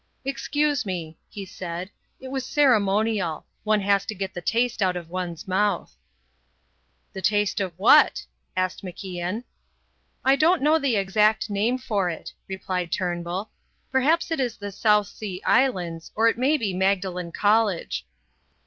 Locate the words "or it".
16.15-16.35